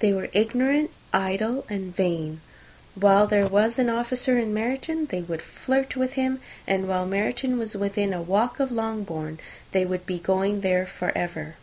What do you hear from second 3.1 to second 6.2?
there was an officer in Meryton, they would flirt with